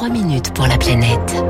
3 0.00 0.08
minutes 0.08 0.54
pour 0.54 0.66
la 0.66 0.78
planète. 0.78 1.44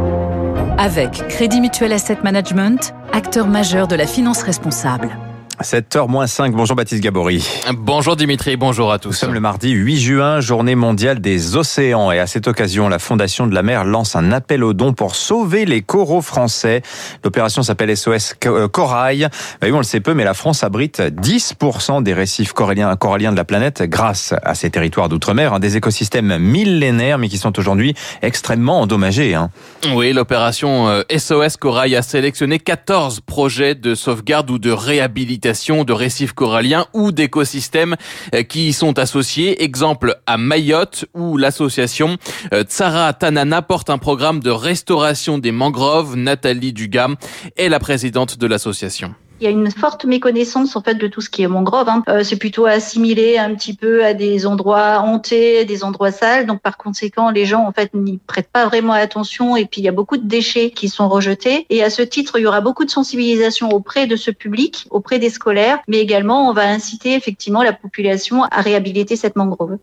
Avec 0.77 1.13
Crédit 1.29 1.61
Mutuel 1.61 1.93
Asset 1.93 2.19
Management, 2.25 2.93
acteur 3.13 3.47
majeur 3.47 3.87
de 3.87 3.95
la 3.95 4.09
finance 4.09 4.43
responsable. 4.43 5.17
7h-5, 5.63 6.53
bonjour 6.53 6.75
Baptiste 6.75 7.03
Gabory. 7.03 7.47
Bonjour 7.75 8.17
Dimitri, 8.17 8.57
bonjour 8.57 8.93
à 8.93 8.99
tous. 8.99 9.09
Nous 9.09 9.15
sommes 9.15 9.35
le 9.35 9.41
mardi 9.41 9.73
8 9.73 9.99
juin, 9.99 10.41
journée 10.41 10.75
mondiale 10.75 11.21
des 11.21 11.55
océans. 11.57 12.11
Et 12.13 12.19
à 12.19 12.27
cette 12.27 12.49
occasion, 12.49 12.89
la 12.89 12.99
Fondation 12.99 13.47
de 13.47 13.55
la 13.55 13.63
mer 13.63 13.85
lance 13.85 14.17
un 14.17 14.33
appel 14.33 14.65
aux 14.65 14.73
dons 14.73 14.95
pour 14.95 15.15
sauver 15.15 15.67
les 15.67 15.83
coraux 15.83 16.23
français. 16.23 16.81
L'opération 17.25 17.63
s'appelle 17.63 17.95
SOS 17.95 18.37
euh, 18.47 18.69
Corail. 18.69 19.29
Bah 19.61 19.67
oui, 19.67 19.73
on 19.73 19.79
le 19.79 19.83
sait 19.83 20.01
peu, 20.01 20.15
mais 20.15 20.25
la 20.25 20.33
France 20.33 20.65
abrite 20.65 21.01
10% 21.01 22.03
des 22.03 22.15
récifs 22.15 22.55
coralliens, 22.55 22.97
coralliens 22.97 23.33
de 23.33 23.37
la 23.37 23.45
planète 23.45 23.83
grâce 23.83 24.35
à 24.43 24.55
ces 24.55 24.71
territoires 24.71 25.11
d'outre-mer. 25.11 25.53
Hein, 25.53 25.59
des 25.59 25.77
écosystèmes 25.77 26.39
millénaires, 26.39 27.19
mais 27.19 27.29
qui 27.29 27.37
sont 27.37 27.59
aujourd'hui 27.59 27.95
extrêmement 28.23 28.81
endommagés. 28.81 29.35
Hein. 29.35 29.51
Oui, 29.95 30.15
l'opération 30.15 31.03
SOS 31.15 31.33
euh, 31.33 31.49
Corail 31.61 31.97
a 31.97 32.03
sélectionné 32.03 32.59
14 32.59 33.21
projets 33.21 33.75
de 33.75 33.95
sauvegarde 33.95 34.51
ou 34.51 34.59
de 34.59 34.71
réhabilitation 34.71 35.50
de 35.51 35.93
récifs 35.93 36.33
coralliens 36.33 36.87
ou 36.93 37.11
d'écosystèmes 37.11 37.97
euh, 38.35 38.43
qui 38.43 38.69
y 38.69 38.73
sont 38.73 38.99
associés. 38.99 39.63
Exemple 39.65 40.17
à 40.27 40.39
Mayotte 40.39 41.07
où 41.15 41.37
l'association 41.37 42.19
euh, 42.55 42.63
Tsara 42.63 43.13
Tanana 43.15 43.61
porte 43.61 43.91
un 43.91 43.99
programme 43.99 44.41
de 44.41 44.51
restauration 44.51 45.39
des 45.39 45.53
mangroves. 45.53 46.17
Nathalie 46.17 46.73
Dugam 46.73 47.17
est 47.57 47.69
la 47.69 47.81
présidente 47.81 48.39
de 48.39 48.47
l'association. 48.47 49.15
Il 49.41 49.45
y 49.45 49.47
a 49.47 49.51
une 49.51 49.71
forte 49.71 50.05
méconnaissance 50.05 50.77
en 50.77 50.83
fait 50.83 50.97
de 50.97 51.07
tout 51.07 51.23
ce 51.23 51.31
qui 51.31 51.43
est 51.43 51.49
mangrove. 51.49 51.89
Hein. 51.89 52.03
Euh, 52.09 52.23
c'est 52.23 52.37
plutôt 52.37 52.67
assimilé 52.67 53.39
un 53.39 53.55
petit 53.55 53.75
peu 53.75 54.05
à 54.05 54.13
des 54.13 54.47
endroits 54.47 55.01
hantés, 55.01 55.65
des 55.65 55.83
endroits 55.83 56.13
sales. 56.13 56.45
Donc 56.45 56.61
par 56.61 56.77
conséquent, 56.77 57.31
les 57.31 57.47
gens 57.47 57.67
en 57.67 57.73
fait 57.73 57.95
n'y 57.95 58.19
prêtent 58.19 58.51
pas 58.53 58.67
vraiment 58.67 58.93
attention. 58.93 59.57
Et 59.57 59.65
puis 59.65 59.81
il 59.81 59.85
y 59.85 59.89
a 59.89 59.93
beaucoup 59.93 60.19
de 60.19 60.27
déchets 60.27 60.71
qui 60.71 60.91
sont 60.91 61.09
rejetés. 61.09 61.67
Et 61.71 61.83
à 61.83 61.89
ce 61.89 62.03
titre, 62.03 62.39
il 62.39 62.43
y 62.43 62.47
aura 62.47 62.61
beaucoup 62.61 62.85
de 62.85 62.91
sensibilisation 62.91 63.71
auprès 63.71 64.07
de 64.07 64.17
ce 64.17 64.31
public, 64.31 64.87
auprès 64.91 65.19
des 65.19 65.31
scolaires, 65.31 65.79
mais 65.89 66.01
également 66.01 66.51
on 66.51 66.53
va 66.53 66.69
inciter 66.69 67.15
effectivement 67.15 67.63
la 67.63 67.73
population 67.73 68.45
à 68.45 68.61
réhabiliter 68.61 69.17
cette 69.17 69.37
mangrove 69.37 69.79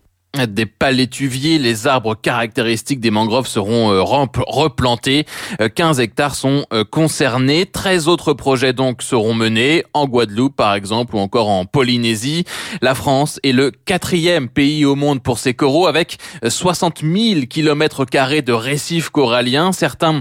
des 0.46 0.66
palétuviers. 0.66 1.58
Les 1.58 1.86
arbres 1.86 2.14
caractéristiques 2.14 3.00
des 3.00 3.10
mangroves 3.10 3.46
seront 3.46 3.90
euh, 3.92 4.02
replantés. 4.02 5.26
15 5.74 5.98
euh, 5.98 6.02
hectares 6.02 6.34
sont 6.34 6.64
euh, 6.72 6.84
concernés. 6.84 7.66
13 7.66 8.08
autres 8.08 8.34
projets 8.34 8.72
donc 8.72 9.02
seront 9.02 9.34
menés 9.34 9.84
en 9.94 10.06
Guadeloupe 10.06 10.54
par 10.54 10.74
exemple 10.74 11.16
ou 11.16 11.18
encore 11.18 11.48
en 11.48 11.64
Polynésie. 11.64 12.44
La 12.82 12.94
France 12.94 13.40
est 13.42 13.52
le 13.52 13.70
quatrième 13.70 14.48
pays 14.48 14.84
au 14.84 14.94
monde 14.94 15.22
pour 15.22 15.38
ces 15.38 15.54
coraux 15.54 15.86
avec 15.86 16.18
60 16.46 17.02
000 17.02 17.46
kilomètres 17.46 18.04
carrés 18.04 18.42
de 18.42 18.52
récifs 18.52 19.10
coralliens. 19.10 19.72
Certains 19.72 20.20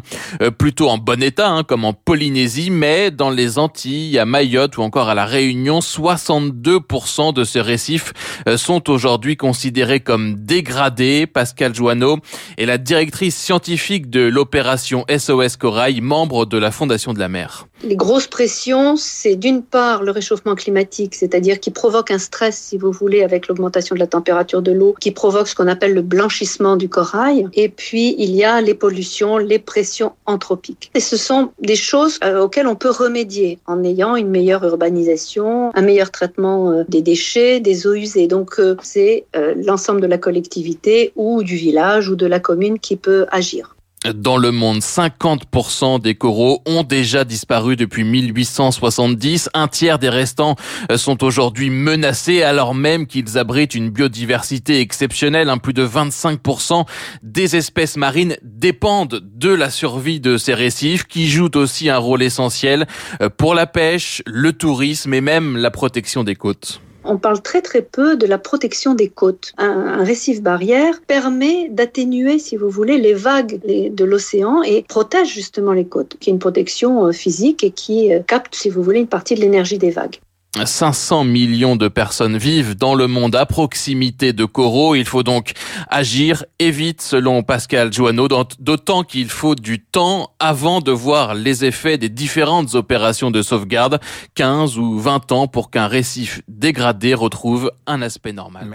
plutôt 0.58 0.90
en 0.90 0.98
bon 0.98 1.22
état 1.22 1.50
hein, 1.50 1.64
comme 1.64 1.86
en 1.86 1.94
Polynésie 1.94 2.72
mais 2.72 3.12
dans 3.12 3.30
les 3.30 3.60
Antilles, 3.60 4.18
à 4.18 4.26
Mayotte 4.26 4.78
ou 4.78 4.82
encore 4.82 5.10
à 5.10 5.16
la 5.16 5.26
Réunion, 5.26 5.80
62% 5.80 7.34
de 7.34 7.44
ces 7.44 7.62
récifs 7.62 8.14
sont 8.56 8.90
aujourd'hui 8.90 9.36
considérés 9.36 9.97
comme 10.00 10.36
dégradé. 10.36 11.28
Pascal 11.28 11.74
Joanneau 11.74 12.18
est 12.58 12.66
la 12.66 12.78
directrice 12.78 13.36
scientifique 13.36 14.10
de 14.10 14.22
l'opération 14.22 15.06
SOS 15.10 15.58
Corail, 15.58 16.02
membre 16.02 16.46
de 16.46 16.58
la 16.58 16.72
Fondation 16.72 17.14
de 17.14 17.20
la 17.20 17.30
mer. 17.30 17.68
Les 17.84 17.96
grosses 17.96 18.26
pressions, 18.26 18.96
c'est 18.96 19.36
d'une 19.36 19.62
part 19.62 20.02
le 20.02 20.10
réchauffement 20.10 20.56
climatique, 20.56 21.14
c'est-à-dire 21.14 21.60
qui 21.60 21.70
provoque 21.70 22.10
un 22.10 22.18
stress, 22.18 22.58
si 22.58 22.78
vous 22.78 22.92
voulez, 22.92 23.22
avec 23.22 23.48
l'augmentation 23.48 23.94
de 23.94 24.00
la 24.00 24.08
température 24.08 24.64
de 24.64 24.72
l'eau, 24.72 24.96
qui 25.00 25.12
provoque 25.12 25.48
ce 25.48 25.54
qu'on 25.54 25.68
appelle 25.68 25.94
le 25.94 26.02
blanchissement 26.02 26.76
du 26.76 26.90
corail. 26.90 27.48
Et 27.54 27.70
puis, 27.70 28.16
il 28.18 28.32
y 28.32 28.44
a 28.44 28.62
les 28.62 28.74
pollutions, 28.74 29.38
les 29.38 29.60
pressions 29.60 30.14
anthropiques. 30.26 30.92
Et 30.96 31.00
ce 31.00 31.18
sont 31.18 31.52
des 31.62 31.76
choses 31.76 32.20
euh, 32.24 32.42
auxquelles 32.42 32.68
on 32.68 32.76
peut 32.76 32.90
remédier 32.90 33.60
en 33.68 33.84
ayant 33.84 34.16
une 34.16 34.30
meilleure 34.30 34.64
urbanisation, 34.64 35.72
un 35.76 35.82
meilleur 35.82 36.10
traitement 36.10 36.72
euh, 36.72 36.84
des 36.90 37.04
déchets, 37.04 37.60
des 37.60 37.86
eaux 37.86 37.94
usées. 37.94 38.28
Donc, 38.28 38.56
euh, 38.60 38.76
c'est 38.82 39.26
l'ensemble 39.64 39.87
de 39.96 40.08
la 40.08 40.18
collectivité 40.18 41.12
ou 41.16 41.44
du 41.44 41.56
village 41.56 42.10
ou 42.10 42.16
de 42.16 42.26
la 42.26 42.40
commune 42.40 42.80
qui 42.80 42.96
peut 42.96 43.26
agir. 43.32 43.78
Dans 44.14 44.38
le 44.38 44.52
monde, 44.52 44.80
50% 44.80 46.00
des 46.00 46.14
coraux 46.14 46.62
ont 46.66 46.84
déjà 46.84 47.24
disparu 47.24 47.76
depuis 47.76 48.04
1870. 48.04 49.50
Un 49.56 49.68
tiers 49.68 49.98
des 49.98 50.10
restants 50.10 50.56
euh, 50.92 50.98
sont 50.98 51.24
aujourd'hui 51.24 51.72
menacés 51.72 52.44
alors 52.44 52.76
même 52.76 53.08
qu'ils 53.08 53.38
abritent 53.38 53.74
une 53.74 53.90
biodiversité 53.90 54.80
exceptionnelle. 54.82 55.52
Plus 55.64 55.74
de 55.74 55.86
25% 55.86 56.86
des 57.24 57.56
espèces 57.56 57.98
marines 57.98 58.38
dépendent 58.44 59.20
de 59.24 59.50
la 59.50 59.72
survie 59.72 60.20
de 60.20 60.38
ces 60.38 60.54
récifs 60.54 61.06
qui 61.06 61.28
jouent 61.28 61.56
aussi 61.56 61.90
un 61.90 61.98
rôle 61.98 62.22
essentiel 62.22 62.86
euh, 63.22 63.30
pour 63.30 63.56
la 63.56 63.66
pêche, 63.66 64.22
le 64.28 64.54
tourisme 64.54 65.14
et 65.14 65.22
même 65.22 65.58
la 65.58 65.72
protection 65.72 66.24
des 66.24 66.36
côtes 66.36 66.82
on 67.08 67.18
parle 67.18 67.42
très 67.42 67.62
très 67.62 67.82
peu 67.82 68.16
de 68.16 68.28
la 68.28 68.38
protection 68.38 68.94
des 68.94 69.10
côtes. 69.10 69.54
Un, 69.58 70.04
récif 70.04 70.42
barrière 70.42 71.02
permet 71.02 71.70
d'atténuer, 71.70 72.40
si 72.40 72.56
vous 72.58 72.70
voulez, 72.70 72.98
les 72.98 73.14
vagues 73.14 73.60
de 73.66 74.06
l'océan 74.06 74.62
et 74.64 74.84
protège 74.84 75.34
justement 75.34 75.74
les 75.74 75.86
côtes, 75.86 76.18
qui 76.20 76.30
est 76.30 76.34
une 76.34 76.40
protection 76.40 77.08
euh, 77.08 77.12
physique 77.12 77.64
et 77.64 77.72
qui 77.72 78.14
euh, 78.14 78.20
capte, 78.20 78.56
si 78.56 78.70
vous 78.70 78.84
voulez, 78.84 79.00
une 79.00 79.08
partie 79.08 79.36
de 79.36 79.42
l'énergie 79.42 79.78
des 79.78 79.92
vagues. 79.92 80.18
500 80.66 81.24
millions 81.24 81.76
de 81.76 81.88
personnes 81.88 82.38
vivent 82.38 82.76
dans 82.76 82.96
le 82.96 83.08
monde 83.08 83.36
à 83.36 83.46
proximité 83.46 84.34
de 84.34 84.46
coraux. 84.46 84.96
Il 84.96 85.06
faut 85.06 85.24
donc 85.24 85.54
agir 85.90 86.46
et 86.60 86.72
vite, 86.72 87.02
selon 87.02 87.44
Pascal 87.44 87.94
Joanneau, 87.94 88.28
d'autant 88.60 89.04
qu'il 89.04 89.30
faut 89.30 89.56
du 89.56 89.80
temps 89.80 90.32
avant 90.40 90.82
de 90.82 90.92
voir 90.92 91.36
les 91.36 91.66
effets 91.66 91.98
des 91.98 92.10
différentes 92.10 92.76
opérations 92.76 93.32
de 93.32 93.42
sauvegarde, 93.42 94.00
15 94.36 94.78
ou 94.78 94.98
20 94.98 95.32
ans 95.32 95.48
pour 95.48 95.70
qu'un 95.70 95.88
récif 95.88 96.42
dégradé 96.48 97.14
retrouve 97.14 97.72
un 97.86 98.02
aspect 98.02 98.34
normal. 98.34 98.68